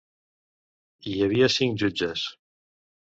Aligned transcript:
Hi 1.11 1.13
havia 1.25 1.51
cinc 1.59 1.79
jutges. 1.85 2.25